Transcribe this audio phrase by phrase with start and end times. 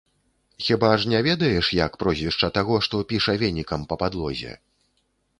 [0.67, 4.55] Хіба ж не ведаеш, як прозвішча таго, што піша венікам па падлозе?